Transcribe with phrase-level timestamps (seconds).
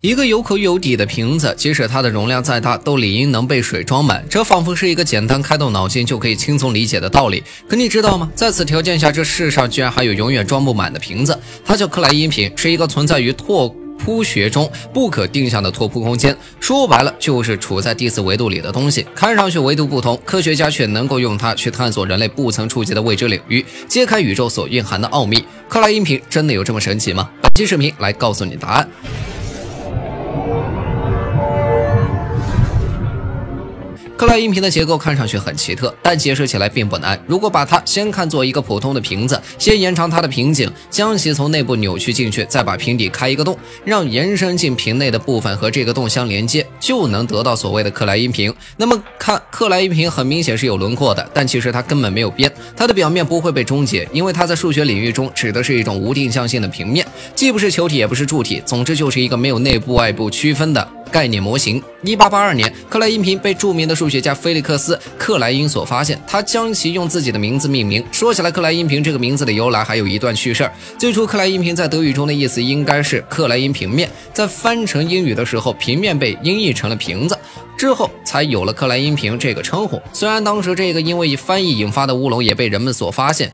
[0.00, 4.24] 一个有口有底的瓶子，即使它的容量再大，都理应能被水装满。
[4.30, 7.42] 这仿佛是一个简单开动脑筋就可以轻松理解的道理。
[7.68, 8.30] 可你知道吗？
[8.32, 11.36] 在此条件下，这世上居然还有永远装不满的瓶子。
[11.64, 16.36] 它叫克莱因瓶，是一个存在于拓扑学中不可定向的拓扑空间。
[16.60, 19.04] 说白了，就是处在第四维度里的东西。
[19.16, 25.44] 看上去维度不同，科学家却能够用它去探索人类不曾触及的未知领域，揭开宇宙所蕴含的奥秘。
[25.68, 27.28] 克莱因瓶真的有这么神奇吗？
[27.42, 28.88] 本期视频来告诉你答案。
[34.18, 37.16] 克莱因瓶的结构看上去很奇特，但解释起来并不难。
[37.28, 48.52] 如果把它先看作一个普通的瓶子，先延长它的瓶颈，将其从内部扭曲进去，再把瓶底开一个洞，让延伸进瓶内的部分和这个洞相连接，就能得到所谓的克莱因瓶。
[48.76, 57.06] 那么看克莱因瓶很明显是有轮廓的，但其实它根本没有边，它的表面不会被终结，因为它在数学领域中指的是一种无定向性的平面，
[57.36, 60.88] 既不是球体也不是柱体，总之就是一个没有内部外部区分的。
[61.10, 61.82] 概念模型。
[62.02, 68.04] 一八八二年，克莱因瓶被著名的数学家菲利克斯·克莱因所发现，他将其用自己的名字命名。
[68.12, 70.72] 说起来，克莱因瓶这个名字的由来还有一段趣事儿。
[70.96, 77.36] 最初，克莱因瓶在德语中的意思应该是克莱因平面，在翻成英语的时候，平面被音译成了瓶子，
[77.76, 80.00] 之后才有了克莱因瓶这个称呼。
[80.12, 83.50] 虽然当时这个因为翻译引发的乌龙也被人们所发现，